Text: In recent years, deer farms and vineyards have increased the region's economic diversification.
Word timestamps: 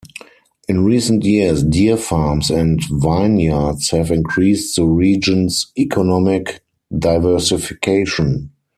In 0.67 0.83
recent 0.83 1.23
years, 1.23 1.61
deer 1.63 1.95
farms 1.95 2.49
and 2.49 2.79
vineyards 2.91 3.91
have 3.91 4.09
increased 4.09 4.75
the 4.75 4.83
region's 4.85 5.67
economic 5.77 6.63
diversification. 6.97 8.49